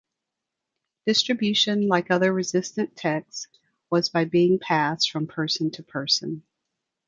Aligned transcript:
Distribution, 1.05 1.87
like 1.87 2.09
other 2.09 2.33
Resistance 2.33 2.91
texts, 2.95 3.47
was 3.91 4.09
by 4.09 4.25
being 4.25 4.57
passed 4.57 5.11
from 5.11 5.27
person 5.27 5.69
to 5.73 5.83
person. 5.83 6.41